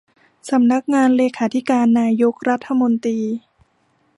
[0.49, 3.19] สำนักงานเลขาธิการนายกรัฐมนตรี